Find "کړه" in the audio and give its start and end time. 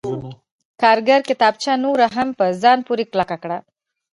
3.43-3.57